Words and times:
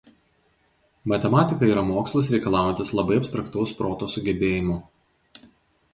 Matematika 1.13 1.69
yra 1.73 1.83
mokslas 1.91 2.31
reikalaujantis 2.35 2.93
labai 3.01 3.21
abstraktaus 3.23 3.77
proto 3.83 4.09
sugebėjimų. 4.15 4.83